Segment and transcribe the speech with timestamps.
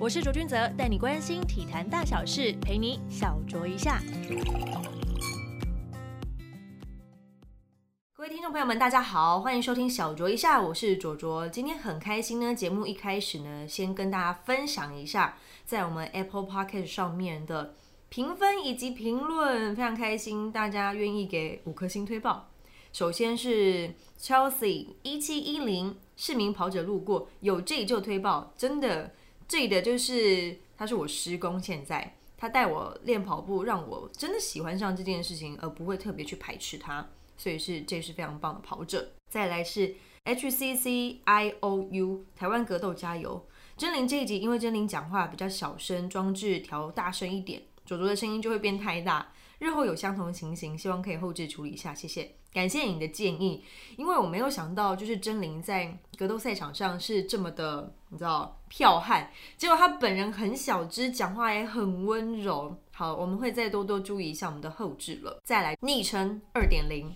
[0.00, 4.00] 我是卓君泽，带你关心体坛大小事，陪你小酌一下。
[8.12, 11.48] 各位听众朋友们，大家好，欢迎收听小酌一下，我是卓卓。
[11.48, 17.74] 今天很开心呢，节目一开始呢，先跟大家分享一下在我们 Apple Podcast 上面的
[18.08, 22.48] 评分以及评论，非常开心，大家愿意给五颗星推报。
[22.92, 29.12] 首先是 Chelsea 一七一零市民跑者路过，有这就推报，真的。
[29.48, 39.12] 这里的就是他是我师公，现在他带我练跑步，让我真的喜欢上这件事情，而不会特别去排斥他，所以是这是非常棒的跑者。
[39.30, 41.24] 再来是 HCCIOU
[42.36, 49.32] 台湾格斗加油，真灵这一集因为真灵讲话比较小声，装置调大声一点，左左的声音就会变太大。
[49.58, 52.37] 日后有相同情形，希望可以后置处理一下，谢谢。
[52.52, 53.62] 感谢你的建议，
[53.96, 59.30] 因为我没有想到，就是真灵在格斗赛场上是这么的，你知道，剽悍。
[59.56, 62.74] 结果他本人很小只，讲话也很温柔。
[62.92, 65.40] 好，我们会再多多注意一下我们的后置了。
[65.44, 67.14] 再来，昵称二点零，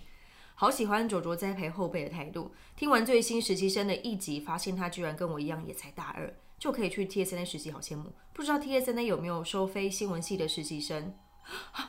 [0.55, 2.51] 好喜欢卓卓栽培后辈的态度。
[2.75, 8.13] 听完最新实习生的一集，发现他居然跟我一样也才大二，就可以去 TSN 实习，好羡慕。
[8.33, 11.13] 不知道 TSN 有没有收非新闻系的实习生？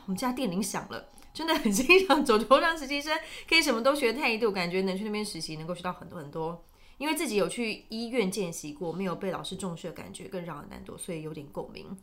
[0.07, 1.11] 我们家电铃响了。
[1.33, 3.13] 真的很欣赏走头让实习生
[3.49, 6.65] 可以什么都学的态度，感觉能去那边实习，能够学到很多很多。
[6.97, 11.99] 因为自己有去医院见习过，没有被老师重视的感觉，更让人难躲，所以有点共鸣。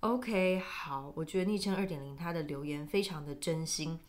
[0.00, 4.00] OK，好，我觉得昵称二点零他的留言非常的真心，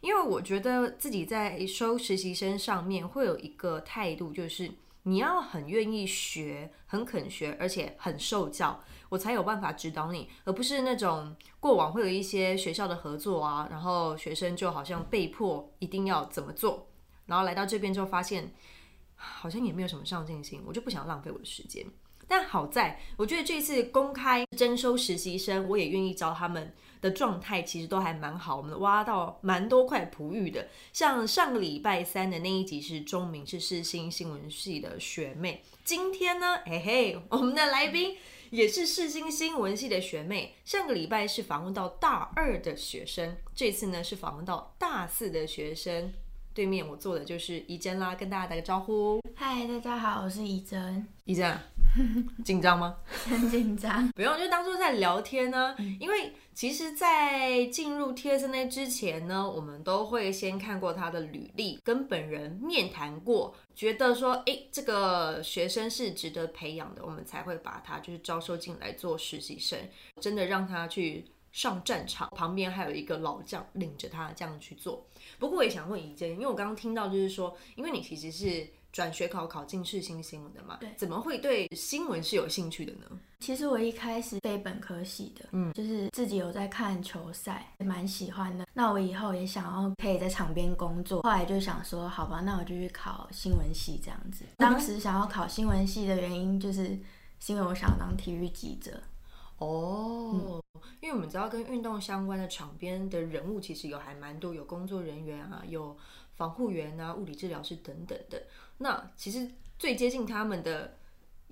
[0.00, 4.70] 因为我觉得自己在收实习生上面会有一个态度，就是。
[5.06, 16.88] 你要很愿意学，很肯学，而且很受教，我才有办法指导你，而不是那种过往会有一些学校的合作啊，然后学生就好像被迫一定要怎么做，
[17.26, 18.50] 然后来到这边之后发现
[19.14, 21.86] 好像也没有什么上进心，我就不想浪费我的时间。
[22.26, 26.74] 但好在，我觉得这次公开征收实习生，我也愿意招他们。
[27.04, 30.66] 的状态其实都还蛮好，我们挖到蛮多块璞玉的。
[30.90, 35.62] 像上个礼拜三的那一集是钟明，是世新新闻系的学妹。
[35.84, 38.16] 今天呢，嘿嘿，我们的来宾
[38.48, 40.54] 也是世新新闻系的学妹。
[40.64, 46.10] 上个礼拜是访问到大二的学生，这次呢是访问到大四的学生。
[46.54, 49.20] 对面我坐的就是怡珍啦，跟大家打个招呼。
[49.34, 51.04] 嗨，大家好，我是怡珍。
[51.24, 51.58] 怡珍，
[52.44, 52.96] 紧张吗？
[53.24, 54.08] 很紧张。
[54.12, 55.74] 不用，就当做在聊天呢。
[55.98, 69.78] 因为其实，在进入 TSA 之前呢，我们都会先看过他的履历，跟本人面谈过，觉得说，哎，这个学生是值得培养的，我们才会把他就是招收进来做实习生，
[70.20, 71.26] 真的让他去。
[71.54, 75.06] 上战场，旁边还有一个老将领着他这样去做。
[75.38, 83.00] 不过我也想问怡珍，因为我刚刚听到就是说，因为你其实是转学考考进世新新闻的嘛，对，怎么会对新闻是有兴趣的呢？
[83.40, 88.64] 其实我一开始非本科系的，嗯，就是自己有在看球赛，蛮喜欢的。
[88.72, 94.44] 那我以后也想要可以在场边工作，后来就想说，好吧，那我就去考新闻系这样子。
[94.58, 96.96] 当时想要考新闻系的原因，就是
[97.48, 99.02] 因为我想当体育记者。
[99.58, 100.60] 哦，
[101.00, 105.96] 因为我们知道跟运动相关的场边的人物其实有还蛮多，有工作人员啊，有
[106.36, 108.42] 防护员啊，物理治疗师等等的。
[108.78, 110.96] 那其实最接近他们的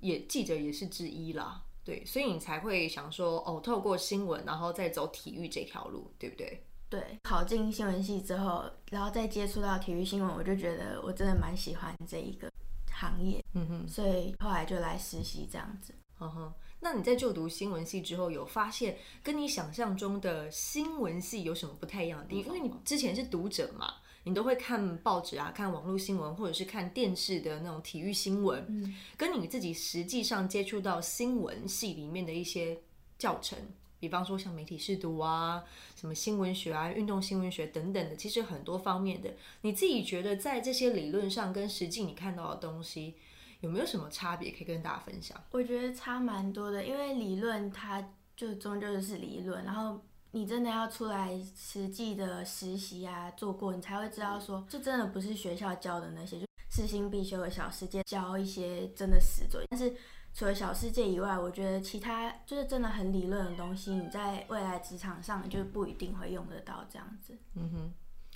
[0.00, 6.64] 也记者也是之一啦，对，所以你才会想说哦，透过新闻然后再走体育这条路，对不对？
[6.88, 12.52] 对，考进新闻系之后，然后再接触到体育新闻，我就觉得我真的蛮喜欢这一个
[12.90, 16.52] 行业，嗯哼，所以后来就来实习这样子，嗯哼。
[16.84, 22.54] 那你在就读新闻系之后，有发现跟你想象中的新闻系有什么不太一样的地方？
[22.54, 23.94] 因为你之前是读者嘛，
[24.24, 28.64] 你都会看报纸啊，看网络新闻，或者是看电视的那种体育新闻。
[28.68, 32.78] 嗯，跟你自己实际上接触到新闻系里面的一些
[33.18, 33.58] 教程，
[33.98, 35.62] 比方说像媒体试读啊，
[35.96, 43.14] 什么新闻学啊、运动新闻学等等的，其实很多方面的，你自己觉得在这些理论上跟实际你看到的东西。
[43.60, 45.40] 有没有什么差别可以跟大家分享？
[45.52, 48.04] 我觉得差蛮多的，因为理论它
[48.36, 59.60] 就终究就是理论，然后你真的要出来实际的实习啊，做过，你才会知道说，这真的不是学校教的那些，就事心必修的小世界教一些真的实作。
[59.68, 59.94] 但是
[60.34, 67.36] 除了小世界以外，我觉得其他就是真的很理论的东西，你在未来职场上就不一定会用得到这样子。
[67.54, 67.92] 嗯哼。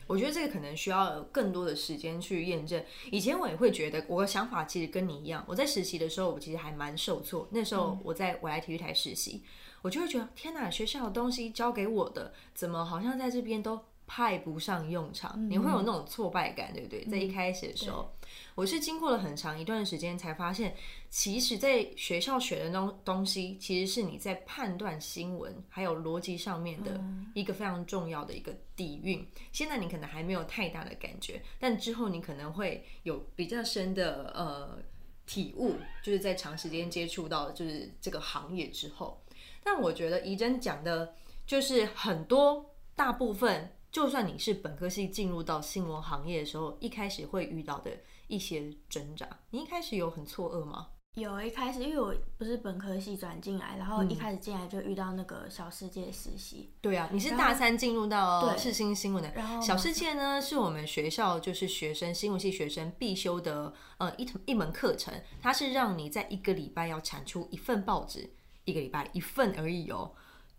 [0.06, 2.80] 我觉得这个可能需要更多的时间去验证。
[3.10, 5.44] 以前我也会觉得，我的想法其实跟你一样。
[5.48, 7.48] 我在实习的时候，我其实还蛮受挫。
[7.50, 9.42] 那时候我在我来体育台实习，
[9.82, 17.04] 我就会觉得天哪，学校的东西教给我的，怎么好像在这边都派不上用场，你会有那种挫败感，对不对？
[17.06, 18.12] 在一开始的时候，
[18.54, 20.76] 我是经过了很长一段时间才发现，
[21.10, 27.00] 其实在学校学的东东西，其实是你在判断新闻还有逻辑上面的
[27.34, 29.26] 一个非常重要的一个底蕴。
[29.50, 34.78] 现在你可能还没有太大的感觉，但之后你可能会有比较深的呃
[35.26, 39.20] 体悟，就是在长时间接触到就是这个行业之后。
[39.66, 41.12] 但我觉得怡珍讲的，
[41.44, 43.72] 就是很多大部分。
[43.90, 47.90] 就算你是本科系进入到新闻行业的时候，一开始会遇到的
[48.28, 50.88] 一些挣扎，你一开始有很错愕吗？
[51.14, 56.74] 有一开始，因为我不是本科系转进来，然后一开始进来就遇到那个小世界实习。
[56.82, 59.32] 对啊，你是大三进入到世新新闻的。
[59.34, 68.28] 然后小世界呢，是我们学校就是学生新闻系学生必修的呃一一门课程，它是让你在一个礼拜要产出一份报纸，
[68.66, 70.12] 一个礼拜一份而已哦。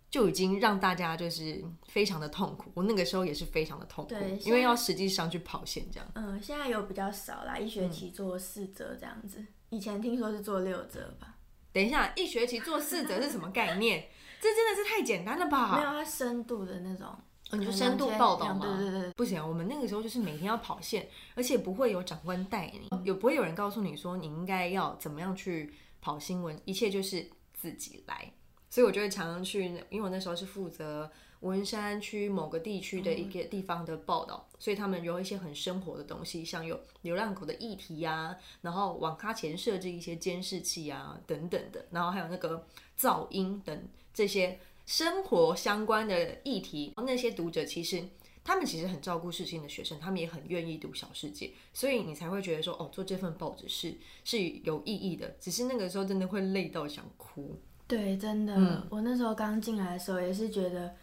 [0.09, 4.15] 就已经让大家就是非常的痛苦，我那个时候也是非常的痛苦，
[4.45, 6.09] 因为要实际上去跑线这样。
[6.15, 11.35] 嗯，现在有比较少啦，一学期做四折这样子，以前听说是做六折吧。
[11.73, 14.07] 等一下，一学期做四折是什么概念？
[14.39, 15.75] 这真的是太简单了吧？
[15.75, 17.13] 没有，它深度的那种，
[17.51, 18.77] 你说深度报道吗？
[18.79, 21.05] 对对对，不行，我们那个时候就是每天要跑线，
[21.35, 28.31] 而且不会有长官带你，有不会有人告诉你说你应该要怎么样去跑新闻，一切就是自己来。
[28.69, 31.09] 所以我就会常常去，因为我那时候是负责
[31.39, 42.67] 文山区某个地区的一个地方的报道，所以他们有一些很生活的东西，像有流浪狗的议题呀，然后网咖前设置一些监视器啊等等的，然后还有那个
[42.99, 46.93] 噪音等这些生活相关的议题。
[46.97, 48.03] 那些读者其实
[48.47, 55.35] 他们其实很照顾世新的学生，他们也很愿意读小世界，所以你才会觉得说，哦，做这份报纸是是有意义的。
[55.37, 57.59] 只是那个时候真的会累到想哭。
[57.87, 60.95] 对，真的，我那时候刚进来的时候也是觉得。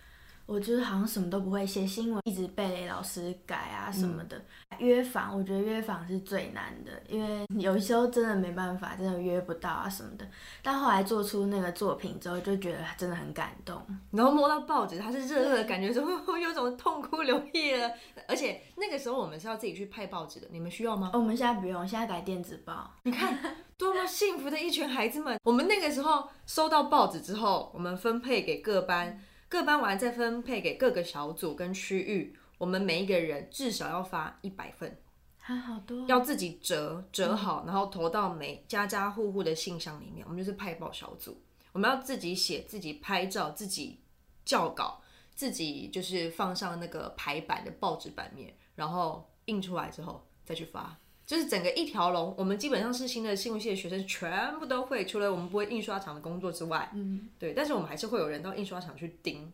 [0.47, 4.41] 我就是好像什么都不会写新闻，一直被老师改啊什么的。
[4.79, 10.29] 约访，我觉得约访是最难的，因为有时候真的没办法，真的约不到啊什么的。
[10.63, 13.81] 但后来做出那个作品之后，就觉得真的很感动。
[14.11, 16.05] 然后摸到报纸，它是热热的感觉，说
[16.39, 17.91] 有种痛哭流涕了。
[18.29, 21.11] 而且那个时候我们是要自己去派报纸的，你们需要吗？
[21.15, 22.93] 我们现在不用，现在改电子报。
[23.05, 23.39] 你看
[23.79, 25.39] 多么幸福的一群孩子们！
[25.45, 29.21] 我们那个时候收到报纸之后，我们分配给各班。
[29.55, 34.99] 各班完再分配给各个小组跟区域，我们每一个人至少要发一百份，
[35.39, 40.27] 还好多，要自己折折好，然后投到每家家户户的信箱里面。
[40.27, 41.41] 我们就是派报小组，
[41.71, 44.01] 我们要自己写、自己拍照、自己
[44.45, 45.01] 校稿、
[45.37, 50.99] 自己就是放上那个排版的报纸版面，然后印出来之后再去发。
[51.27, 59.51] 就是整个一条龙，我们基本上是新的新闻系的学生全部都会，除了我们不会印刷厂的工作之外，嗯，对，但是我们还是会有人到印刷厂去盯，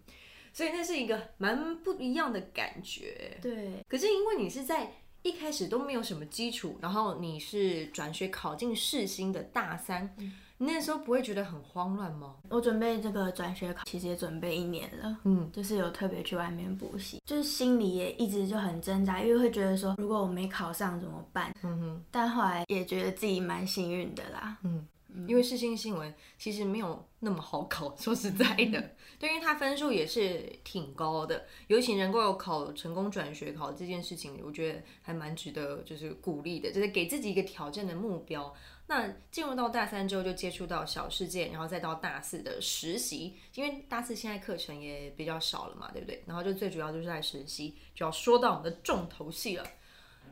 [0.53, 3.39] 所以那是一个蛮不一样的感觉。
[3.41, 10.17] 对，可是因为你是在一开始都没有什么基础，然后你是转学考进世新的大三。
[10.63, 12.37] 你那时候不会觉得很慌乱吗？
[12.51, 21.51] 我准备这个转学考，其实也准备一年了，嗯，就是有特别去外面补习，就是心里也一直就很挣扎，因为会觉得说，如果我没考上怎么办？
[21.63, 24.87] 嗯哼，但后来也觉得自己蛮幸运的啦，嗯，
[25.27, 38.53] 因为世新新闻其实没有那么好考，说实在的， 对，因为它分数也是挺高的，尤其能够考成功转学考这件事情，我觉得还蛮值得就是鼓励的，就是给自己一个挑战的目标。
[38.91, 46.25] 那进入到大三之后，就接触到小世界，然后再到大四的实习，因为大四现在课程也比较少了嘛，对不对？
[46.27, 49.65] 然后就最主要就是在实习，就要说到我们的重头戏了。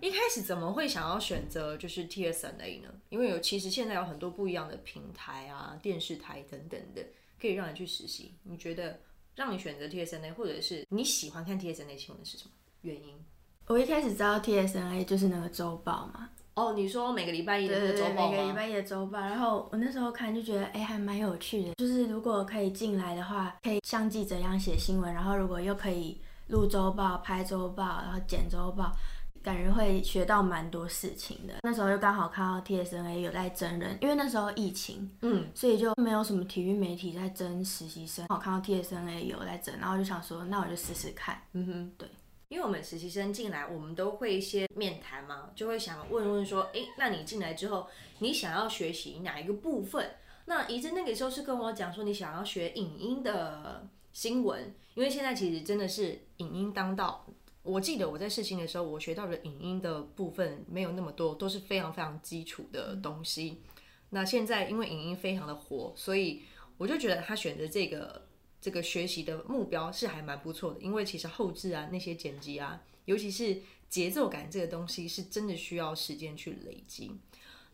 [0.00, 2.92] 一开始怎么会想要选择就是 TSNA 呢？
[3.10, 7.06] 因为有其实现在有很多不一样的平台啊、电视台等等的，
[7.40, 8.34] 可以让你去实习。
[8.42, 8.98] 你觉得
[9.36, 13.24] 让你选择 TSNA，或者是你喜欢看 TSNA 新闻是什么原因？
[13.68, 16.30] 我一开始知道 TSNA 就是那个周报嘛。
[16.58, 21.74] 哦，你说每个礼拜一的周报每个礼拜一的周报，然后我那时候看就觉得，哎，还蛮有趣的。
[21.76, 28.90] 就是如果可以进来的话，可以像记者一样写新闻，然后如果又可以录周报、拍周报，然后剪周报，
[29.40, 31.54] 感觉会学到蛮多事情的。
[31.62, 38.26] 那时候又刚好看到 TSNA 有在真人，因为那时候疫情，嗯，所以就没有什么体育媒体在争实习生。
[38.28, 41.40] 好看到 TSNA 有在争，然后就想说，那我就试试看。
[41.52, 42.08] 嗯哼，对。
[42.48, 47.86] 因为我们实习生进来，我们都会一些面谈嘛，就会想问问说，诶，那你进来之后，
[48.20, 50.14] 你想要学习哪一个部分？
[50.46, 57.26] 那怡珍那个时候是跟我讲说，你想要学影音的新闻，因为现在其实真的是影音当道。
[57.62, 63.60] 我记得我在试新的时候，我学到的影音的部分没有那么多，都是非常非常基础的东西。
[64.08, 66.42] 那现在因为影音非常的火，所以
[66.78, 68.26] 我就觉得他选择这个
[68.60, 77.12] 这个学习的目标是还蛮不错的，因为其实后置啊那些剪辑啊，尤其是节奏感这个东西，是真的需要时间去累积。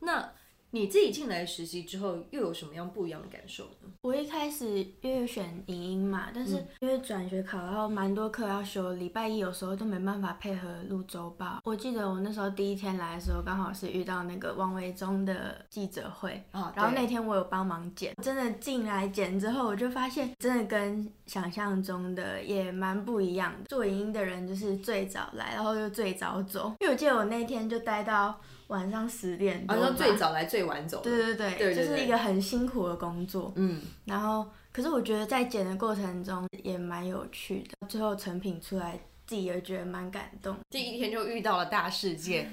[0.00, 0.32] 那
[0.74, 3.88] 你自己进来实习之后，又有什么样不一样的感受呢？
[4.02, 11.60] 我一开始因为选影音嘛，但是因为转学考，然后蛮多课要修，礼拜一有时候都没办法配合录周报。
[11.62, 23.66] 我记得我那时候第一天来的时候，刚好是遇到那个王维忠的记者会，啊然后那天我有帮忙剪，真的进来剪之后，我就发现真的跟想象中的也蛮不一样的。
[23.68, 31.00] 做影音的人就是最早来，然后又最早走，因为我记得我那天就待到晚上十点多好吧，像最早来最晚走。
[31.02, 33.52] 对对对，对对对就是一个很辛苦的工作。
[33.56, 40.56] 嗯，然后，可是我觉得在剪的过程中也蛮有趣的，最后成品出来，自己也觉得蛮感动。
[40.70, 42.52] 第一天就遇到了大事件。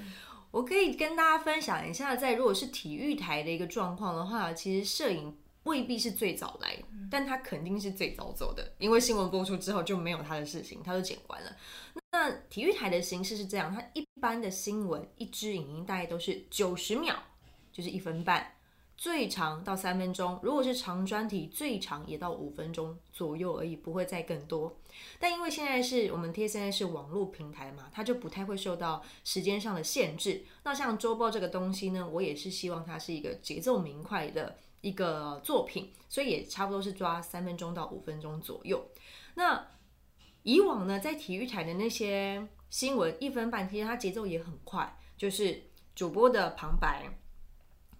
[0.50, 6.76] 我可以跟大家分享一下，在如果是体育台的一个状况的话，其实摄影未必是最早来，
[7.10, 11.50] 但他肯定是最早走的，因为新闻播出之后就没有他的事情，他就剪完了。
[11.94, 17.16] 那那体育台的形式是这样，它一般的新闻一支影音大概都是九十秒，
[17.72, 18.46] 就是一分半，
[18.98, 20.38] 最长到三分钟。
[20.42, 24.76] 如果是长专题，最长也到五分钟左右而已，不会再更多。
[25.18, 30.44] 但因为现在是我们贴现在是网络平台嘛，它就不太会受到时间上的限制。
[30.64, 38.86] 那像周报这个东西呢，我也是希望它是一个节奏明快的一个作品，所以也差不多是抓三分钟到五分钟左右。
[39.34, 39.66] 那
[40.42, 45.62] 以往呢，在体育台的那些新闻一分半，其实它节奏也很快，就是
[45.94, 47.18] 主播的旁白，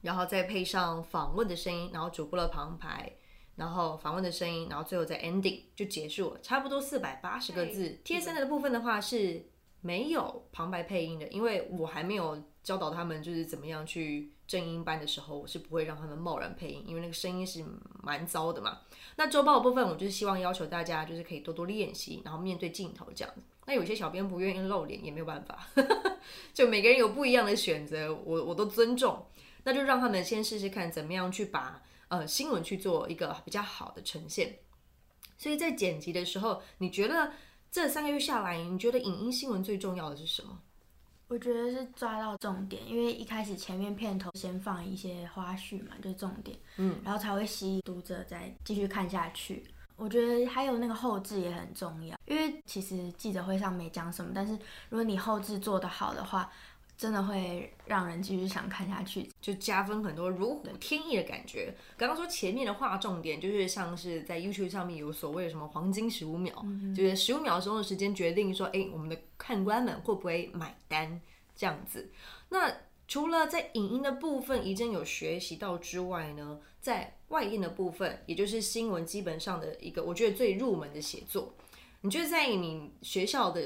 [0.00, 3.12] 然后再配上访问的声音，然后主播的旁白，
[3.56, 8.00] 然后访问的声音，然后最后再 ending 就结束了，差不多四百八十个字。
[8.02, 9.46] 贴身的部分的话是
[9.80, 17.64] 没有旁白配音的，因为我还没有教导他们就是怎么样去正音班的时候，我是不会让他们贸然配音，因为那个声音是
[18.02, 18.80] 蛮糟的嘛。
[19.16, 23.42] 那周报的部分，我就是希望要求大家就是可以多多练习，然后面对镜头这样子。
[23.66, 25.66] 那有些小编不愿意露脸，也没有办法，
[26.52, 29.24] 就每个人有不一样的选择，我我都尊重。
[29.64, 34.58] 那就让他们先试试看，怎么样去把呃新闻去做一个比较好的呈现。
[35.38, 37.32] 所以在剪辑的时候，你觉得
[37.70, 40.58] 这三个月下来，你觉得影音新闻最重要的是什么？
[41.32, 49.64] 我觉得是抓到重点，因为一开始前面片头先放一些花絮嘛，就是重点，嗯，然后才会吸引读者再继续看下去。
[49.96, 54.52] 我觉得还有那个后置也很重要，因为其实记者会上没讲什么，但是
[54.90, 56.50] 如果你后置做得好的话，
[57.02, 59.28] 真的会让人继续想看下去。
[59.40, 61.74] 就加分很多，如虎添翼的感觉。
[61.96, 66.54] 刚刚说前面的划重点，就是像是在 YouTube 上面有所谓的什么黄金十五秒，
[66.96, 71.20] 就是十五秒钟的时间决定说，哎，我们的看官们会不会买单
[71.56, 72.08] 这样子。
[72.50, 72.72] 那
[73.08, 81.52] 除了在影音的部分，已经有学习到之外呢，在外印的部分，也就是新闻基本上的一个，我觉得最入门的写作，
[82.02, 83.60] 你觉得在你学校的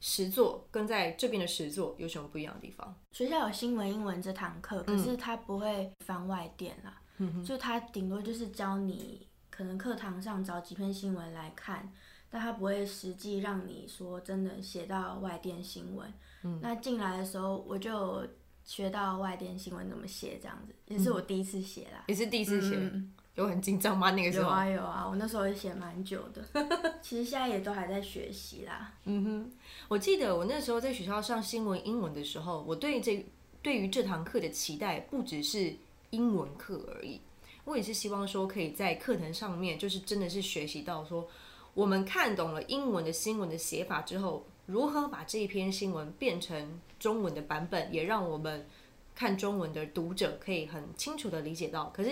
[0.00, 2.94] 实作跟在这边的实作有什么不一样的地方？
[3.12, 7.00] 学校有新闻英文这堂课，可是它不会翻外电啦，
[7.44, 11.92] 就它顶多就是教你可能课堂上找几篇新闻来看，
[12.30, 16.12] 但它不会实际让你说真的写到外电新闻。
[16.60, 18.24] 那进来的时候我就
[18.64, 22.04] 学到外电新闻怎么写，这样子也是我第一次写啦。
[22.06, 24.10] 也是第一次写，嗯有很紧张吗？
[24.10, 24.50] 那个时有候？
[24.50, 26.44] 啊有啊，我那时候也写蛮久的，
[27.00, 28.92] 其实现在也都还在学习啦。
[29.04, 29.52] 嗯哼，
[29.86, 33.24] 我记得我那时候在学校上新闻英文的时候，我对这
[33.62, 35.72] 对于这堂课的期待不只是
[36.10, 37.20] 英文课而已，
[37.64, 41.24] 我也是希望说可以在课堂上面，就是真的是学习到说，
[41.74, 48.66] 我们看懂了英文的新闻的写法之后，如何把这一篇新闻变成中文的版本，也让我们
[49.14, 51.92] 看中文的读者可以很清楚的理解到。
[51.94, 52.10] 可是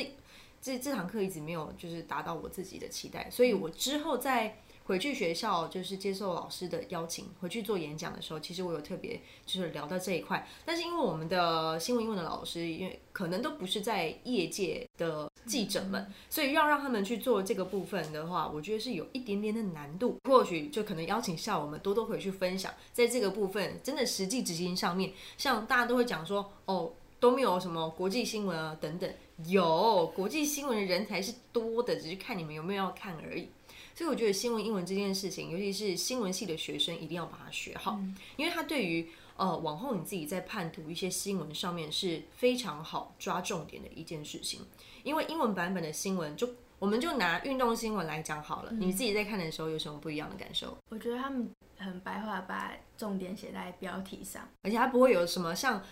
[0.60, 20.18] 这这堂课一直没有就是达到我自己的期待，所以我之后在回去学校就是接受老师的邀请回去做演讲的时候，其实我有特别就是聊到这一块，但是因为我们的新闻英文的老师，因为可能都不是在业界的记者们，所以要让他们去做这个部分的话，我觉得是有一点点的难度。
[20.25, 26.92] 或许就可能邀请下我们多多回去分享，在这个部分真的实际执行上面，像大家都会讲说哦。
[27.18, 29.11] 都没有什么国际新闻啊等等，
[29.46, 33.49] 有国际新闻的人才是多的，只是看你们有没有要看而已。
[33.94, 37.99] 所以我觉得新闻英文这件事情，尤其是新闻系的学生，一定要把它学好，
[38.37, 39.08] 因为它对于
[39.38, 44.61] 呃往后你自己在判读一些新闻上面是非常好抓重点的一件事情。
[45.02, 46.46] 因为英文版本的新闻，就
[46.78, 50.76] 我们就拿运动新闻来讲好了，你自己在看的时候有什么不一样的感受？
[50.90, 54.46] 我觉得他们很白话，把重点写在标题上。
[54.61, 55.82] 而且它不会有什么像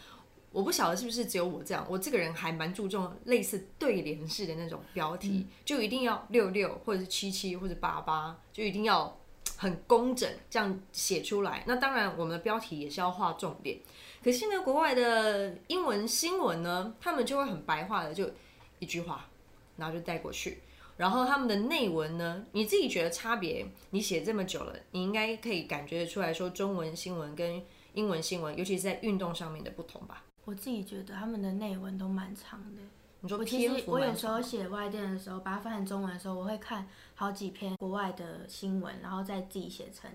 [0.54, 9.18] 我不晓得是不是只有我这样，我这个人还蛮注重类似对联式的那种标题，就一定要六六或者是七七或者八八，就一定要
[9.56, 11.64] 很工整这样写出来。
[11.66, 13.80] 那当然，我们的标题也是要画重点。
[14.22, 18.30] 可是呢，国外的英文新闻呢，他们就会很白话的，就
[18.78, 19.28] 一句话，
[19.76, 20.60] 然后就带过去。
[20.96, 23.66] 然后他们的内文呢，你自己觉得差别？
[23.90, 27.60] 你写这么久了，你应该可以感觉得出来说中文新闻跟
[27.94, 30.22] 英文新闻，尤其是在运动上面的不同吧？
[30.44, 32.82] 我自己觉得他们的内文都蛮长的。
[33.20, 40.10] 你说我其实我有时候写外电的时候，把它翻成中文的时候，我会看好几篇国外的新闻，然后再自己写成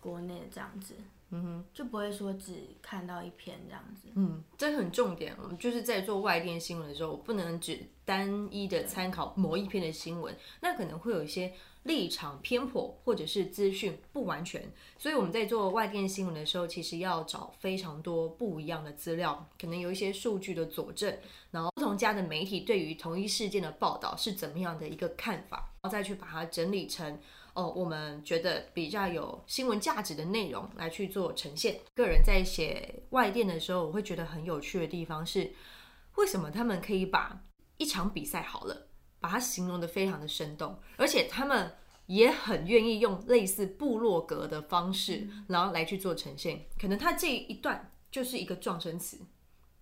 [0.00, 0.94] 国内的这样子。
[1.34, 4.08] 嗯哼，就不会说只看到一篇这样子。
[4.14, 5.34] 嗯，这很重点。
[5.42, 11.52] 我们就是在做外电新闻的时候，我不能只单一的参考某一篇的新闻，那可能会有一些
[11.84, 14.70] 立场偏颇，或者是资讯不完全。
[14.98, 21.16] 所以我们在做外电新闻的时候，其实要找非常多不一样的资料，可能有一些数据的佐证，
[21.50, 27.18] 然后不同家的媒体对于同一事件的报道是怎么样的一个看法，然后再去把它整理成。
[27.54, 31.78] 哦，我们觉得比较有新闻价值的内容来去做呈现。
[31.94, 35.52] 个人在写外电的时候，我会觉得很有趣的地方是，
[36.16, 37.42] 为什么他们可以把
[37.76, 38.86] 一场比赛好了，
[39.22, 41.74] 把它形容的非常的生动，而且他们
[42.06, 46.66] 也很愿意用类似部落格的方式，然后来去做呈现。
[46.78, 49.18] 可能他这一段就是一个撞声词，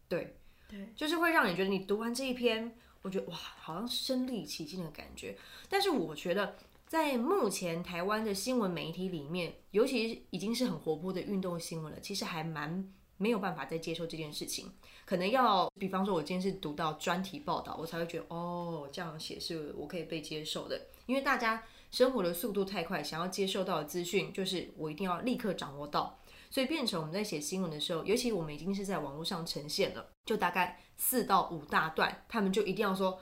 [0.06, 0.36] 对，
[0.68, 5.36] 对，就是会让你觉得你读完这一篇，我觉得哇，好像身临其境的感觉。
[5.68, 6.54] 但是我觉得。
[6.90, 14.72] 在目前台湾的新闻媒体里面，尤其已经是很活泼的运动新闻了，其实还蛮没有办法再接受这件事情。
[15.10, 20.80] 可能要，比方说，我今天是读到专题报道，我才会觉得哦，这样写是我可以被接受的。
[21.06, 26.16] 因为大家生活的速度太快，想要接受到的资讯就是我一定要立刻掌握到，
[26.48, 33.18] 所以变成我们在写新闻的时候，尤其我们已经是在网络上呈现了，就大概四到五大段，他们就一定要说，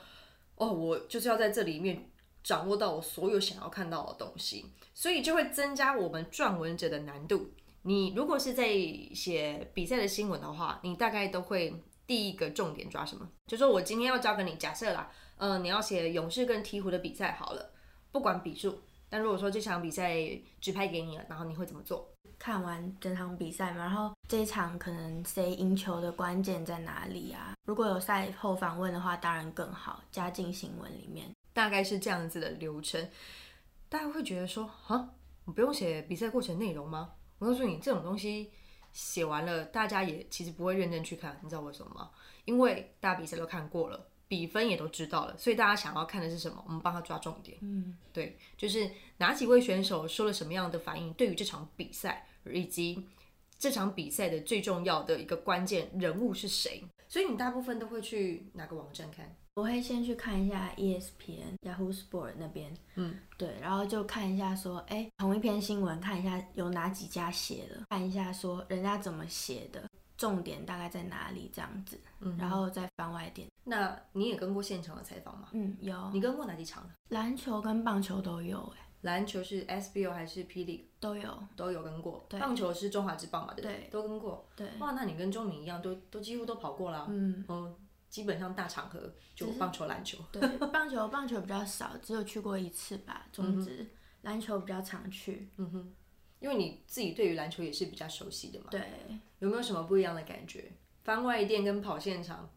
[0.57, 2.11] 哦，我就是要在这里面。
[2.45, 4.65] 掌握到我所有想要看到的东西，
[4.95, 7.51] 所以就会增加我们撰文者的难度。
[7.83, 8.69] 你如果是在
[9.15, 11.75] 写比赛的新闻的话，你大概都会
[12.07, 13.29] 第一个重点抓什么？
[13.47, 17.73] 就说我今天要交给你，假设啦，嗯，你要写勇士跟鹈鹕的比赛好了，
[18.11, 20.17] 不管比数，但如果说这场比赛
[20.61, 22.11] 指派给你了，然后你会怎么做？
[22.39, 27.55] 看完整场比赛嘛，然后这一场可能谁赢球的关键在哪里啊？
[27.65, 31.29] 如果有赛后访问的话，当然更好，加进新闻里面。
[31.53, 33.11] 大概是这样子的流程，
[33.89, 35.11] 大家会觉得说，啊，
[35.45, 37.11] 我不用写比赛过程内容吗？
[37.39, 38.51] 我告诉你，这种东西
[38.93, 42.11] 写完了，大家也其实不会认真去看，你知道为什么吗？
[42.45, 46.63] 因为大家比赛都看过了，比分也都知道了，所以大家想要看的是什么？
[46.67, 47.57] 我们帮他抓重点。
[47.61, 53.07] 嗯，对，就是哪几位选手说了什么样的反应，对于这场比赛，以及
[53.59, 56.83] 这场比赛的最重要的一个关键人物是谁？
[57.07, 59.37] 所以你大部分都会去哪个网站看？
[59.59, 73.49] 我会先去看一下 ESPN、Yahoo Sport 那边，嗯，对，然后就看一下说，哎，同一篇新闻，看一下有哪几家写的，看一下说人家怎么写的，重点大概在哪里这样子，嗯，然后再番外点。
[73.65, 75.49] 那你也跟过现场的采访吗？
[75.51, 76.09] 嗯，有。
[76.13, 76.89] 你跟过哪几场？
[77.09, 80.89] 篮球跟棒球都有，哎，篮球是 SBO 还是霹雳？
[81.01, 82.25] 都有，都有跟过。
[82.39, 83.55] 棒球是中华之棒嘛？
[83.55, 84.47] 对，都跟过。
[84.55, 87.07] 对，哇，那你跟钟明一样，都都几乎都跑过了。
[87.11, 87.75] 嗯，哦。
[88.09, 90.19] 基本上大场合就棒球、篮球。
[90.33, 90.41] 对，
[90.73, 93.27] 棒球 棒球比较少，只有去过一次吧。
[93.31, 93.87] 中职
[94.23, 95.51] 篮球比较常去。
[95.57, 95.95] 嗯哼，
[96.41, 98.67] 因为你自己对于篮球也是比较熟悉的嘛。
[98.71, 98.81] 对。
[99.39, 100.73] 有没有什么不一样的感觉？
[101.05, 102.51] 番外店跟跑现场？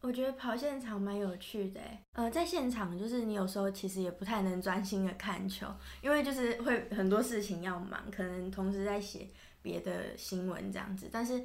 [0.00, 1.80] 我觉得跑现场蛮有趣的。
[2.12, 5.66] 呃，在现场就是你有时候其实也不太能专心的看球，
[6.02, 9.28] 因为就是会很多事情要忙，可能同时在写
[9.60, 11.10] 别的新闻这样子。
[11.12, 11.44] 但是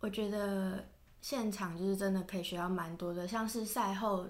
[0.00, 0.84] 我觉得。
[1.20, 4.26] 现场就是真的可以学到蛮多的，像是赛后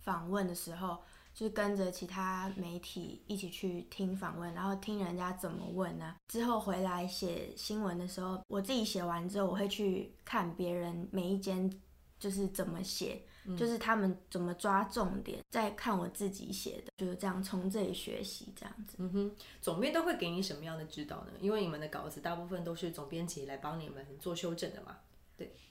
[0.00, 0.98] 访问的时候，
[1.34, 6.16] 就是跟着其他媒体一起去听访问，然后听人家怎么问呢？
[6.28, 11.70] 之后回来写新闻的时候，我自己写完之后，我会去看别人每一间
[12.18, 13.22] 就是怎么写，
[13.58, 18.96] 就是他们怎么抓重点，再看我自己写的，就是这样从这里学习这样子。
[18.98, 21.32] 嗯哼，总编都会给你什么样的指导呢？
[21.40, 24.96] 因为你们的稿子大部分都是总编辑来帮你们做修正的嘛。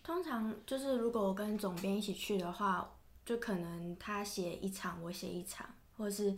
[0.02, 6.36] 通常就是如果我跟总编一起去的话，就可能他写一场，我写一场，或者是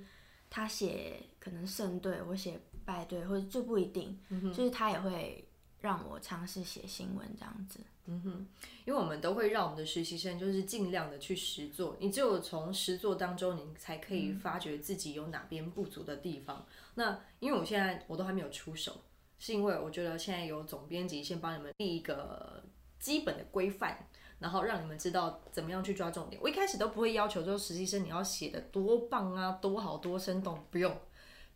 [0.50, 4.20] 他写可能胜队，我写败队，或者就不一定，
[4.54, 5.48] 就是他也会
[5.80, 7.80] 让我尝试写新闻这样子。
[8.08, 8.48] 嗯哼，
[8.84, 16.66] 因为我们都会让我们的实习生就是尽量的去实做，你只有从实做当中，你才可以发觉自己有哪边不足的地方。
[16.96, 19.00] 那因为我现在我都还没有出手，
[19.40, 22.62] 是因为我觉得现在有总编辑先帮你们立一个。
[23.02, 24.08] 基本的规范，
[24.40, 26.42] 然后让你们知道怎么样去抓重点。
[26.42, 30.96] 我一开始都不会要求说实习生你要写的多棒啊，多好多生动，不用，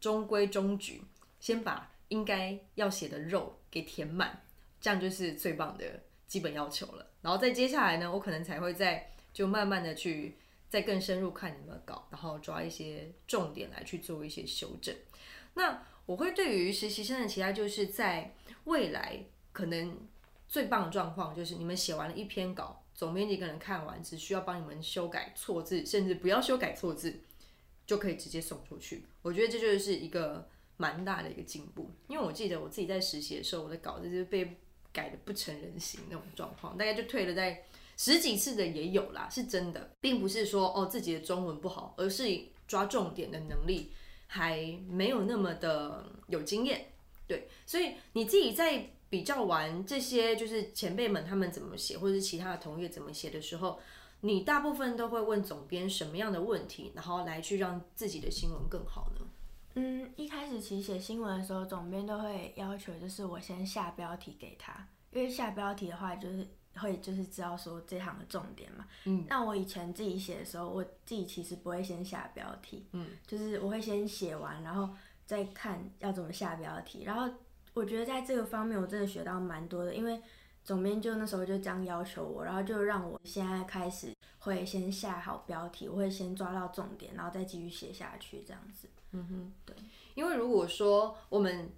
[0.01, 1.01] 中规中矩，
[1.39, 4.41] 先把应该要写的肉给填满，
[4.81, 5.85] 这样就是最棒的
[6.27, 7.07] 基本要求了。
[7.21, 10.37] 然后再接下来呢，我可能才会再就慢慢的去
[10.69, 14.95] 再更深入看你们的稿，然后抓一些重点来去做一些修正。
[15.53, 19.97] 那我会对于实习生的期待，就是在未来可能
[20.55, 27.13] 最棒的状况，就是你们写完了一篇稿，总编辑可能看完，只需要帮你们修改错字，甚至不要修改错字，
[27.85, 29.05] 就可以直接送出去。
[29.21, 34.55] 我觉得这就是一个蛮大的一个进步，因为我记得我自己在实习的时候，我的稿子就被
[34.93, 37.61] 改的不成人形那种状况，大概就退了在
[37.97, 42.23] 十几次的也有啦，是真的，并不是说哦自己的中文不好，而是
[42.65, 43.91] 抓重点的能力。
[44.27, 44.57] 还
[44.89, 46.93] 没有那么的有经验，
[47.27, 53.79] 对，所以你自己在比较完这些就是前辈们他们怎么写，或者是其他的同业怎么写的时候，
[54.19, 59.25] 你大部分都会问总编什么样的问题，然后来去让自己的新闻更好呢？
[59.75, 66.45] 嗯，一开始其实写新闻的时候，总编都会要求就是我先下标题给他，因为下标题的话就是。
[66.77, 68.85] 会就是知道说这行的重点嘛。
[69.05, 69.23] 嗯。
[69.29, 72.85] 那我以前自己写的时候，我自己其实不会先下标题。
[72.91, 73.11] 嗯。
[73.25, 74.93] 就是我会先写完，然后
[75.25, 77.05] 再看要怎么下标题。
[77.05, 77.33] 然后
[77.75, 80.19] 我觉得在这个方面，我真的学到蛮多的，因为
[80.63, 88.87] 总编就那时候就这样要求我，然后就让我现在开始会先下好标题，我会先抓到重点，然后再继续写下去这样子。
[89.11, 89.53] 嗯哼。
[89.63, 89.75] 对。
[90.15, 91.69] 因为如果说我们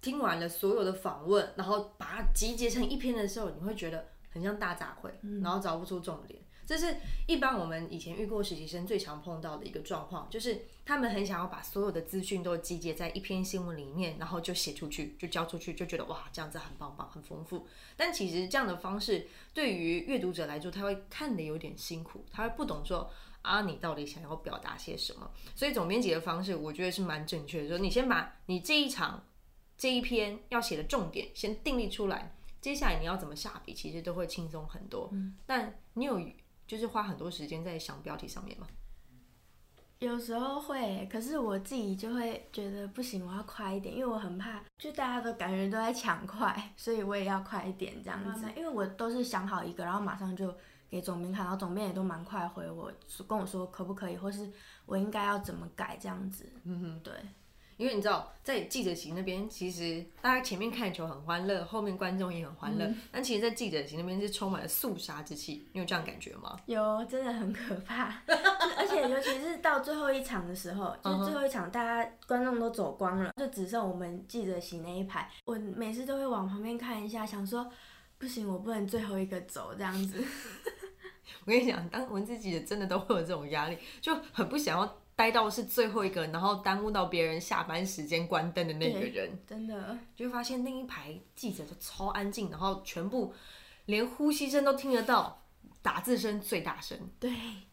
[0.00, 4.06] 听完了所有的访问，然后把它集结成一篇的时候，你会觉得。
[4.28, 5.10] 很像大杂烩，
[5.42, 6.94] 然后找不出重点，这是
[7.26, 17.66] 一般我们以前遇过实习生最常碰到的一个状况，就是他们很想要把所有的资讯都集结在一篇新闻里面，然后就写出去，就交出去，就觉得哇，这样子很棒棒，很丰富。
[17.96, 23.10] 但其实这样的方式对于阅读者来说，他会看的有点辛苦，他会不懂说
[23.42, 25.28] 啊，你到底想要表达些什么。
[25.56, 29.26] 所以总编辑的方式，我觉得是蛮正确的，说你先把你这一场
[29.76, 32.32] 这一篇要写的重点先定立出来。
[32.60, 35.10] 接下来你要怎么下笔，其实都会轻松很多。
[35.46, 36.20] 但你有
[36.64, 38.68] 就是花很多时间在想标题上面吗？
[39.98, 48.46] 有时候会，可是我自己就会觉得不行，我要快一点，因为我很怕，就大家都感觉都在抢快， 所以我也要快一点这样子。
[48.56, 50.54] 因为我都是想好一个，然后马上就
[50.90, 52.92] 给总编看，然后总编也都蛮快回我，
[53.26, 54.50] 跟我说可不可以，或是
[54.84, 56.46] 我应该要怎么改这样子。
[56.64, 57.12] 嗯哼，对。
[57.76, 62.90] 因为你知道，在记者席那边，其实大家前面看球很欢乐，后面观众也很欢乐。
[63.12, 66.58] 但其实，在记者席那边是充满了肃杀之气，你有这样感觉吗？
[66.66, 68.14] 有，真的很可怕。
[68.26, 75.30] 而且，尤其是到最后一场的时候，就最后一场，大家观众都走光了，就只剩我们记者席那一排。
[75.44, 77.70] 我每次都会往旁边看一下，想说，
[78.16, 80.24] 不行，我不能最后一个走这样子。
[81.44, 84.96] 我跟你讲，当文字记者真的都会有这种压力，就很不想要。
[85.16, 93.32] 待到是最后一个，然后耽误到别人下班时间关灯的那个人，真的就会发现那一排记者都超安静，然后全部
[93.86, 95.42] 连呼吸声都听得到，
[95.80, 96.98] 打字声最大声。
[97.18, 97.32] 对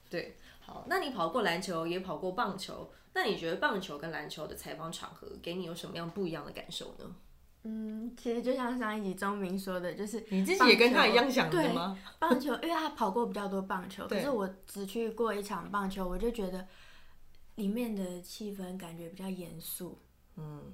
[0.10, 7.14] 对，好，那你跑过篮球，也跑过棒球，那你觉得棒球跟篮球的采访场合给你有什么样不一样的感受呢？
[7.66, 12.00] 嗯，其实就像上一集钟明说的，就是你自己也跟他一样想的吗？
[12.20, 16.66] 棒球，因为他跑过比较多棒球，可是我只去过一场棒球，我就觉得。
[17.56, 20.00] 里面的气氛感觉比较严肃，
[20.36, 20.74] 嗯，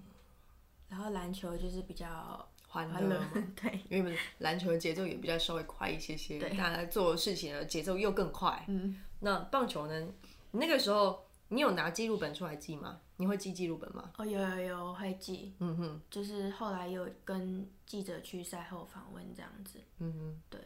[0.88, 3.22] 然后篮球就是比较欢乐，
[3.62, 10.08] 对，因为篮球的节奏也比较稍微快一些些，对，大家做事情的节奏又更快，嗯，那棒球呢？
[10.52, 13.02] 那个时候你有拿记录本出来记吗？
[13.18, 14.12] 你会记记录本吗？
[14.18, 20.62] 哦，有有有会记，嗯哼，就是后来有跟记者去赛后访问这样子，嗯哼，对。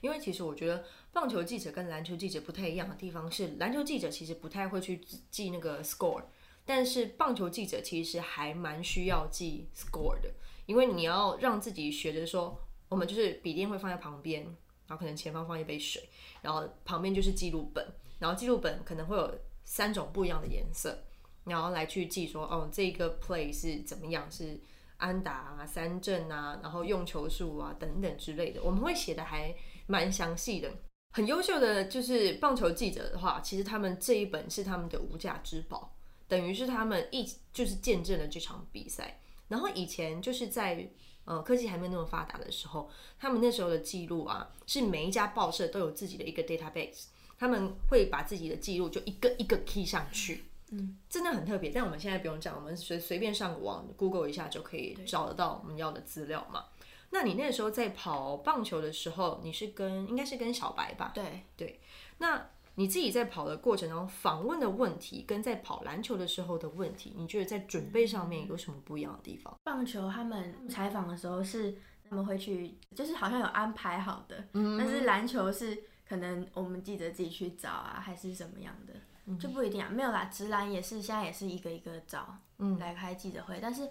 [0.00, 6.22] 因为其实我觉得棒球记者跟篮球记者不太一样的地方是，篮球记者其实不太会去记那个 score，
[6.64, 10.32] 但是棒球记者其实还蛮需要记 score 的，
[10.66, 14.42] 因为你要让自己学着说，我们就是笔电会放在旁边，
[14.86, 16.08] 然后可能前方放一杯水，
[16.42, 17.86] 然后旁边就是记录本，
[18.18, 19.34] 然后记录本可能会有
[19.64, 20.96] 三种不一样的颜色，
[21.44, 24.60] 然后来去记说，哦，这个 play 是怎么样，是
[24.98, 29.54] 安打啊、三振啊，然后用球数啊等等之类的，我们会写的还。
[29.88, 30.70] 蛮详细的，
[31.12, 35.96] 很优秀的就是棒球记者的话，其实他们这一本是他们的无价之宝，
[36.28, 39.20] 等于是他们一就是见证了这场比赛。
[39.48, 40.86] 然后以前就是在
[41.24, 47.06] 呃科技还没有那么发达的时候，他们那时候的记录啊，是每一家报社都有自己的一个 database，
[47.38, 51.70] 他们会把自己的记录就一个一个 key 上去，嗯，真的很特别。
[51.70, 56.66] 但我们现在不用这样，我们随随便上网 Google 一下就可以找得到我们要的资料嘛。
[57.10, 61.12] 那你那时候在跑棒球的时候，你是跟应该是跟小白吧？
[61.14, 61.80] 对对，
[62.18, 69.56] 那你自己在跑的过程中访问的问题，跟在跑篮球的时候的问题，你觉得在准备上面有什么不一样的地方？
[69.64, 71.76] 棒球他们采访的时候是
[72.08, 75.76] 他们会去，就是好像有安排好的，嗯但是篮球是
[76.08, 78.94] 可能我们记者自己去找啊，还是怎么样的，
[79.26, 79.88] 嗯就不一定啊。
[79.90, 83.88] 没有啦，直男也是现在也是一个一个找，嗯来开记者会，但是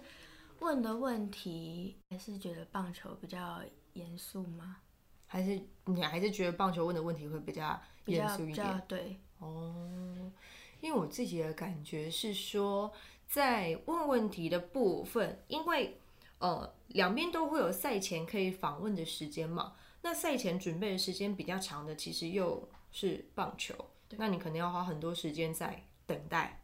[0.60, 3.60] 问的问题还是觉得棒球比较
[3.92, 4.76] 严肃吗？
[5.26, 8.82] 还是你还是觉得棒球问的问题会比较严肃一点？
[8.88, 10.30] 对，哦，
[10.80, 12.90] 因为我自己的感觉是说，
[13.28, 16.00] 在问问题的部分，因为
[16.38, 23.74] 呃两边都会有赛前可以访问的时间嘛，那赛前准备的时间比较长的，其实又是棒球，
[24.16, 26.62] 那你可能要花很多时间在等待，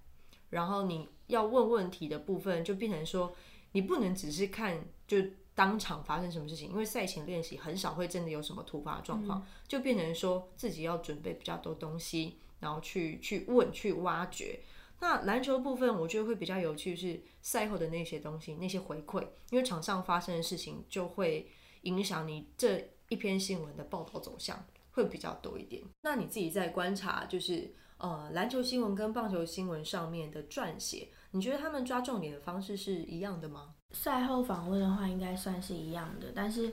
[0.49, 3.35] 然后你要问问题的部分就变成说，
[3.75, 5.19] 你不能只是看就。
[5.57, 6.69] 当场发生什么事情？
[6.71, 14.59] 因为赛前练习很少会真的有什么突发状况，就变成说自己要准备比较多东西，然后去去问、去挖掘。
[14.99, 21.49] 那篮球部分，我觉得会比较有趣是赛后的那些东西、那些回馈，因为场上发生的事情就会
[21.83, 25.81] 影响你这一篇新闻的报道走向，会比较多一点。
[26.03, 33.75] 那你自己在观察，就是呃篮球新闻跟棒球新闻上面的撰写，你觉得他们抓重点的方式是一样的吗？
[33.91, 36.73] 赛后访问的话，应该算是一样的，但是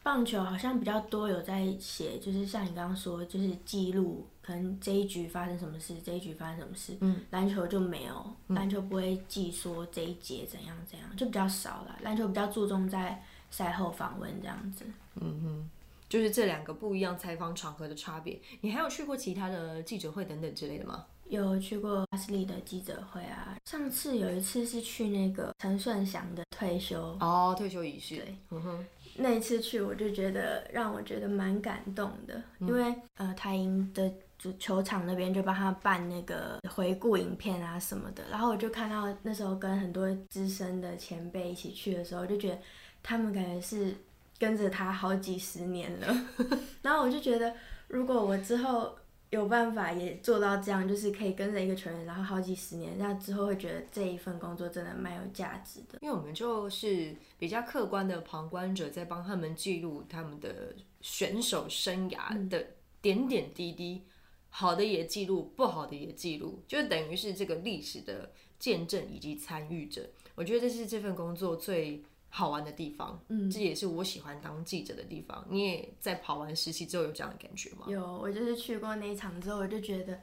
[0.00, 6.96] 棒球好像比较多有在写，就是像你刚刚说，就是记录可能这一局发生什么事，这一局发生什么事。
[7.00, 11.98] 嗯，篮球就没有，篮球不会记说这一节怎样怎样，就比较少了。
[12.02, 14.84] 篮球比较注重在赛后访问这样子。
[15.16, 15.70] 嗯哼，
[16.08, 18.40] 就是这两个不一样采访场合的差别。
[18.60, 21.04] 你还有去过其他的记者会等等之类的吗？
[21.28, 28.16] 有去过阿斯利的记者会啊，上次有一次是去那个陈顺祥的退休，哦，退休仪式。
[28.16, 28.86] 对，嗯哼，
[29.16, 34.08] 那一次去我就觉得让我觉得蛮感动的，因为呃台银的
[34.38, 42.58] 主球场那边就帮他办那个回顾影片啊什么的，然后我就看到那时候跟很多资深的前辈一起去的时候，就觉得
[43.02, 43.92] 他们感觉是
[44.38, 46.16] 跟着他好几十年了，
[46.82, 47.52] 然后我就觉得
[47.88, 48.96] 如果我之后。
[49.36, 55.98] 有办法也做到这样，就是可以跟着一个球员，然后好几十年，那之后会觉得这一份工作真的蛮有价值的。
[56.00, 62.66] 因为我们就是比较客观的旁观者，在帮他们记录他们的选手生涯的
[63.02, 64.04] 点点滴滴，
[64.48, 70.08] 好的也记录，不好的也记录，就等于是这个历史的见证以及参与者。
[70.34, 75.44] 我觉得这是这份工作最好玩的地方，嗯，这也是我喜欢当记者的地方。
[75.48, 77.86] 你也在跑完实习之后有这样的感觉吗？
[77.88, 80.20] 有，我就是去过那一场之后，我就觉得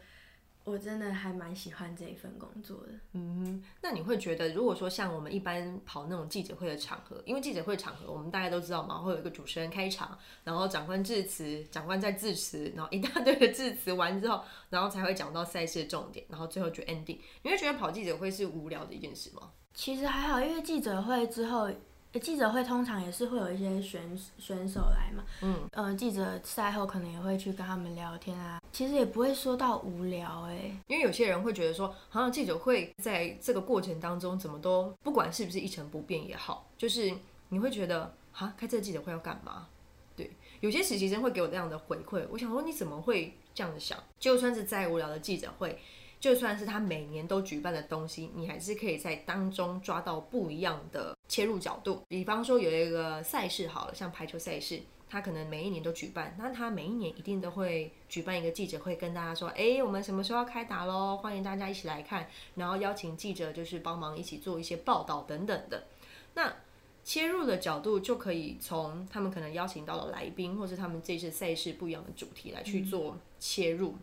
[0.63, 2.93] 我真的还蛮喜欢这一份工作的。
[3.13, 17.17] 嗯，那你会觉得，如果说像我们一般跑那种记者会的场合，因为记者会场合我们大家都知道嘛，会有一个主持人开场，然后长官致辞，长官在致辞，然后一大堆的致辞完之后，然后才会讲到赛事的重点，然后最后就 ending。
[17.41, 19.51] 你会觉得跑记者会是无聊的一件事吗？
[19.73, 21.73] 其实还好，因为记者会之后，呃
[22.19, 37.11] 记者会通常也是会有一些选选手来嘛，嗯，呃，记者赛后可能也会去跟他们聊天啊，其实也不会说到无聊哎、因为有些人会觉得说，好像记者会在这个过程当中怎么都不管是不是一成不变也好，就是
[37.49, 39.67] 你会觉得，啊，开这个记者会要干嘛？
[40.15, 43.97] 对，有些实习生会给我这样的回馈，我想说你怎么会这样子想？
[44.19, 45.79] 就算是再无聊的记者会，
[46.23, 52.01] 就算是他每年都举办的东西，你还是可以在当中抓到不一样的切入角度。
[52.07, 54.79] 比方说有一个赛事好了，像排球赛事。
[55.09, 61.17] 他可能每一年都举办，那他每一年一定都会举办一个记者会，跟大家说，哎，我们什么时候要开打喽？
[61.17, 65.83] 欢迎大家一起来看，然后邀请记者就是帮忙一起做一些报道等等的。
[66.35, 66.55] 那
[67.03, 73.95] 切入的角度就可以从他们可能邀请到的来宾，或是他们这次赛事不一样的主题来去做切入。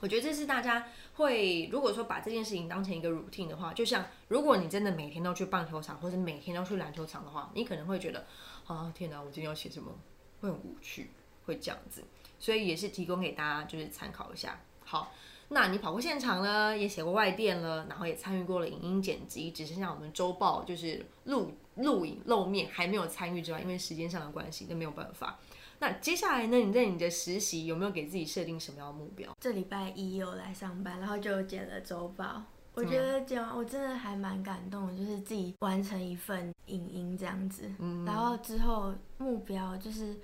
[0.00, 8.26] 我觉得这是大家会，如果说把这件事情当成一个 routine 的话，就像如果你真的每天都去棒球场，或者每天都去篮球场的话，你可能会觉得，
[8.66, 9.92] 啊天哪，我今天要写什么，
[10.40, 11.10] 会很无趣，
[11.44, 12.02] 会这样子。
[12.38, 14.58] 所以也是提供给大家就是参考一下。
[14.82, 15.12] 好，
[15.48, 25.38] 那你跑过现场了，也写过外电了，然后也参与过了影音剪辑，只剩下我们周报就是录录影露面还没有参与之外，因为时间上的关系，那没有办法。
[25.80, 26.58] 那接下来呢？
[26.58, 29.34] 你在你的实习有没有给自己设定什么样的目标？
[29.40, 32.42] 这礼拜一有来上班，然后就剪了周报。
[32.74, 37.72] 我觉得剪完我真的还蛮感动的，就是自己完成一份影音这样子。
[37.78, 40.18] 嗯然后之后目标就是，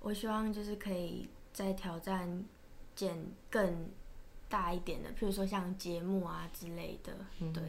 [0.00, 2.42] 我希望就是可以再挑战
[2.96, 3.14] 剪
[3.50, 3.90] 更
[4.48, 7.12] 大一点的，譬如说像节目啊之类的。
[7.38, 7.62] 嗯对，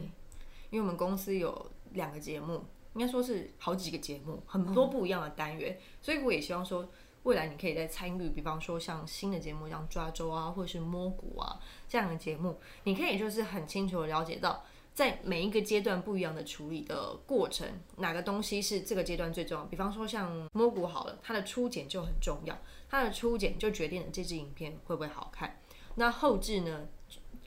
[0.70, 6.88] 因为我们公司有两个节目，应该说是好几个节目，很多不一样的单元，所以我也希望说。
[7.24, 19.64] 未来你可以再参与，比方说像新的节目，像抓周啊，或者是摸骨啊这样的节目，你可以就是很清楚的了解到，在每一个阶段不一样的处理的过程，哪个东西是这个阶段最重要。
[19.64, 22.56] 比方说像摸骨好了，它的初剪就很重要，
[22.88, 25.58] 它的初剪就决定了这支影片会不会好看。
[25.96, 26.86] 那后置呢？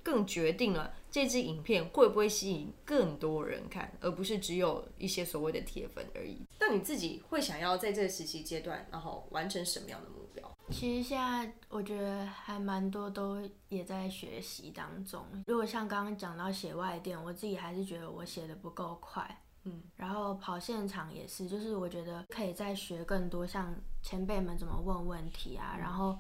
[0.08, 6.48] 更决定了这支影片会不会吸引更多人看，而不是只有一些所谓的铁粉而已。
[6.62, 10.50] 那你自己会想要在这个实习阶段，然后完成什么样的目标？
[10.72, 15.22] 其实现在我觉得还蛮多都也在学习当中。
[15.46, 26.18] 如果像刚刚讲到写外电，我自己还是觉得我写的不够快，嗯，然后跑现场也是，就是我觉得可以再学更多，像前辈们怎么问问题啊，然后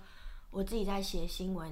[0.49, 1.71] 我自己在写新闻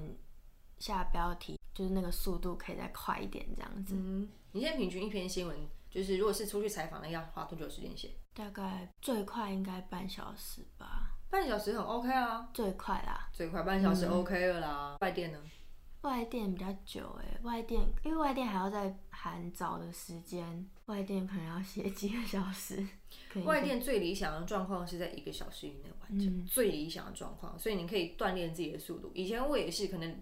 [0.79, 1.59] 下标题。
[1.73, 3.95] 就是那个速度可以再快一点，这样子。
[3.97, 5.57] 嗯，你现在平均一篇新闻，
[5.89, 8.11] 就是如果是出去采访那，要花多久时间写？
[8.33, 11.11] 大概最快应该半小时吧。
[11.29, 12.47] 半小时很 OK 啊。
[12.53, 13.27] 最快啦。
[13.33, 14.95] 最快半小时 OK 了啦。
[15.01, 15.39] 外电呢？
[16.03, 22.87] 外电比较久哎，外电因为外电还要在含早的时间，外电可能要写几个小时。
[23.43, 29.11] 外电最理想的状况是在一个小时以内完成，最理想的状况，所以你可以锻炼自己的速度。
[29.13, 30.17] 以前我也是可能。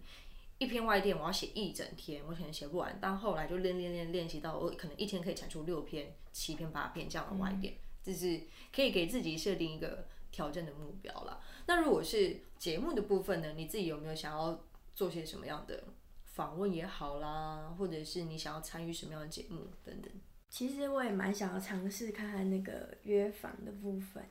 [0.63, 8.41] 一篇外电我要写一整天，我可能写不完，但后来就练练练练习到我可能一天可以产出六篇、七篇、八篇这样的外电，就是
[8.73, 11.41] 可以给自己设定一个挑战的目标了。
[11.67, 13.54] 那如果是节目的部分呢？
[13.56, 14.63] 你自己有没有想要
[14.95, 15.84] 做些什么样的
[16.26, 20.12] 访问也好啦，或者是你想要参与什么样的节目等等？
[20.49, 24.23] 其实我也蛮想要尝试看看那个约访的部分，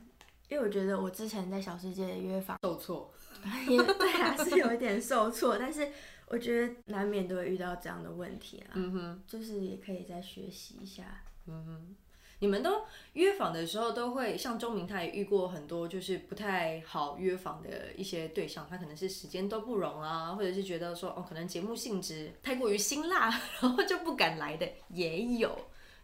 [0.49, 3.13] 因为我觉得我之前在小世界的约访受挫，
[3.69, 5.93] 也对啊，是有一点受挫，但是。
[6.33, 11.23] 我觉得难免都会遇到这样的问题啊，嗯哼，就是也可以再学习一下。
[11.47, 11.95] 嗯哼，
[12.39, 23.29] 你们都约访的时候都会像钟明，他也遇过很多就是不太好约访的一些对象，他可能是时间都不容啊，或者是觉得说哦，可能节目性质太过于辛辣，
[23.61, 25.55] 然后就不敢来的也有。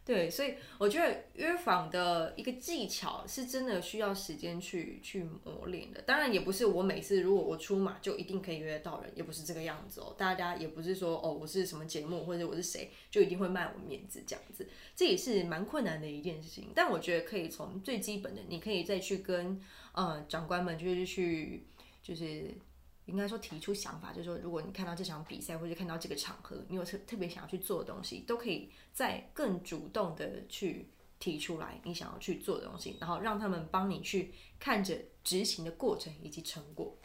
[0.09, 6.01] 对，所以我觉得约访的一个技巧是真的需要时间去去磨练的。
[6.01, 10.15] 当然，也不是我每次如果我出马就一定可以约到人，也不是这个样子哦。
[10.17, 14.67] 大家也不是说哦，我是什么节目或者我是谁就一定会卖我面子这样子，
[14.97, 16.71] 这也是蛮困难的一件事情。
[16.75, 19.61] 但我觉得可以从最基本的，你可以再去跟
[19.93, 21.67] 呃长官们就是去
[22.03, 22.55] 就是。
[23.09, 34.95] 应该说提出想法，就是说，如果你看到这场比赛或者看到这个场合，你有特特别想要去做的东西，都可以再更主动的去提出来你想要去做的东西，然后让他们帮你去看着
[35.25, 36.97] 执行的过程以及成果。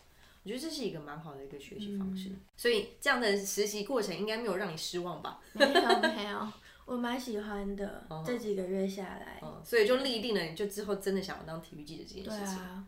[0.43, 2.29] 我觉得这是一个蛮好的一个学习方式。
[2.57, 5.39] 所以这样的实习过程应该没有让你失望吧？
[5.53, 6.51] 没有没有，
[6.85, 8.05] 我蛮喜欢的。
[8.25, 12.55] 这几个月下来，所以就立定了，你就之后真的想要当体育记者这件事情。
[12.57, 12.87] 对啊。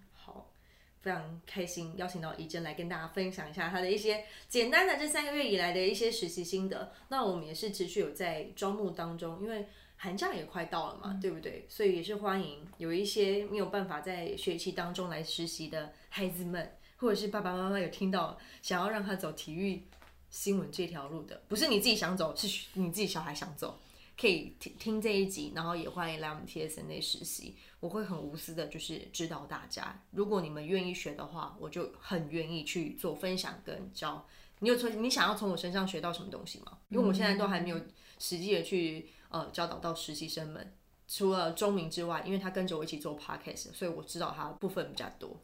[1.05, 6.91] 非常开心邀请到怡珍来跟大家分享一下她的一些简单的这三个月以来的一些实习心得。
[7.09, 11.63] 那我们也是持续有在招募当中，因为寒假也快到了嘛，对不对？
[11.69, 19.83] 所以也是欢迎有一些没有办法在学期当中来实习的孩子们，或者是爸爸妈妈有听到想要让他走体育
[20.31, 23.79] 新闻这条路的，不是你自己想走，是你自己小孩想走。
[24.19, 27.57] 可以听听这一集，然后也欢迎来我们 TSNA 实习。
[27.79, 30.01] 我会很无私的，就是指导大家。
[30.11, 34.25] 如果你们愿意学的话，我就很愿意去做分享跟教。
[34.59, 36.77] 你有从你想要从我身上学到什么东西吗？
[36.89, 37.77] 因为我现在都还没有
[38.17, 40.73] 实际的去呃教导到实习生们，
[41.07, 45.43] 除了钟明之外，因为他跟着我一起做 podcast，所以我知道他部分比较多。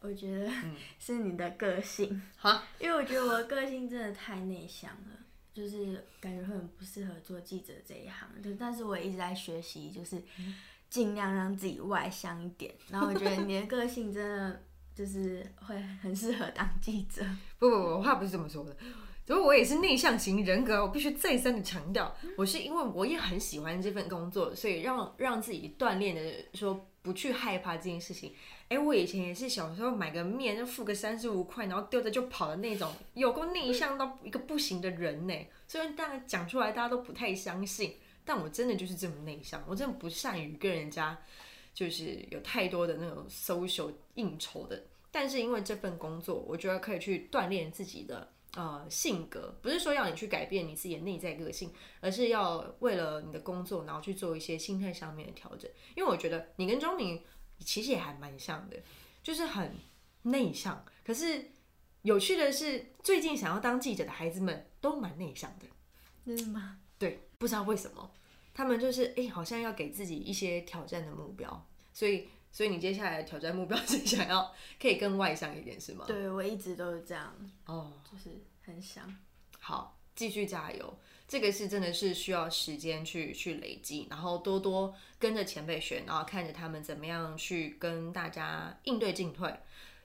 [0.00, 0.50] 我觉得
[0.98, 5.23] 是你的个性，好，因为我觉得我的个性真的太内向了。
[5.54, 10.20] 就是感觉很不适合做记者这一行，就但是我也一直在学习，就是
[10.90, 12.74] 尽量让自己外向一点。
[12.90, 14.62] 然后我觉得你的个性真的
[14.94, 17.24] 就是会很适合当记者。
[17.58, 18.76] 不 不不，话不是这么说的。
[19.26, 28.32] 所以我也是内向型人格，我必须再三的强调，我是因为我也很喜欢这份工作，所以让让自己锻炼的说不去害怕这件事情。
[28.70, 35.34] 哎，我以前也是小时候买个面就付个三十五块，然后丢着就跑的那种，有过内向到一个不行的人呢。
[35.68, 41.22] 虽然大家讲出来大家都不太相信，但我真的就是这么内向，我真的不善于跟人家
[41.74, 44.82] 就是有太多的那种 social 应酬的。
[45.10, 55.70] 但是因为这份工作，我觉得可以去锻炼自己的呃性格，不是说要你去改变你自己的内在个性，而是要为了你的工作，然后去做一些心态上面的调整。
[55.94, 57.22] 因为我觉得你跟钟明。
[57.60, 58.76] 其实也还蛮像的，
[59.22, 59.76] 就是很
[60.22, 60.84] 内向。
[61.04, 61.52] 可是
[62.02, 65.66] 有趣的是，最近想要当记者的孩子们都蛮内向的，
[66.26, 66.80] 真的吗？
[66.98, 68.12] 对，不知道为什么。
[68.52, 76.04] 他们就是哎、好像要给自己一些挑战的目标，所以所以你接下来的挑战目标 是想要可以更外向一点，是吗？
[76.06, 77.34] 对我一直都是这样，
[77.66, 78.30] 哦，就是
[78.64, 79.12] 很想。
[79.58, 80.96] 好，继续加油。
[81.26, 89.52] 这个是真的是需要时间去去累积，然后多多跟着前辈学，然后看着他们怎么样去跟大家应对进退，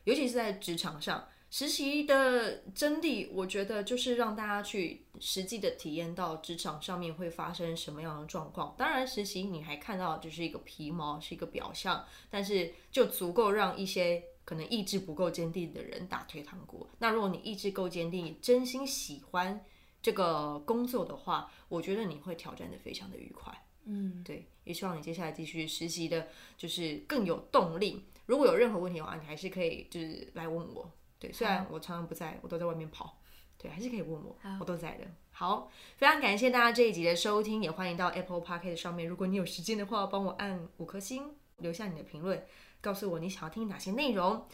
[0.05, 1.27] 尤其是在职场上。
[1.51, 8.75] 实习的真谛，我觉得就是让大家去实际的体验到职场上面会发生什么样的状况。
[8.77, 16.87] 当然，实习你还看到就是一个皮毛，是一个表象，但是就足够让一些可能意志不够坚定的人打退堂鼓。
[16.99, 19.65] 那如果你意志够坚定，真心喜欢
[20.03, 23.51] 这个工作的话，我觉得你会挑战的非常的愉快。
[23.85, 28.05] 嗯，对，也希望你接下来继续实习的，就是更有动力。
[28.27, 30.91] 如果有任何问题的话，你还是可以就是来问我。
[31.19, 33.19] 对，虽然我常常不在，我都在外面跑，
[33.57, 35.05] 对，还是可以问我，我都在的。
[35.31, 42.45] 好，非常感谢大家这一集的收听，也欢迎到 Apple Podcast 上面，如果你有时间的话，帮我按五颗星，留下你的评论，
[42.81, 44.45] 告诉我你想要听哪些内容。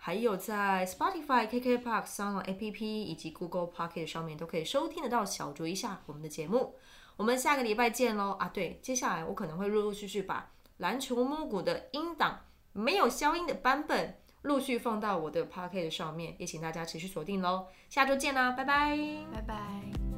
[0.00, 6.76] 还有在 Spotify、KKBox、Sound APP 以及 Google Pocket 上面都可以收听得到，小酌一下我们的节目。
[7.16, 8.36] 我们下个礼拜见喽！
[8.38, 17.66] 啊，对，接下来我可能会陆陆续续把篮球摸骨的音档没有消音的版本陆续放到我的 p o c k e t 上面，也请大家持续锁定喽。
[17.88, 18.98] 下周见啦，拜拜。
[19.32, 20.17] 拜拜。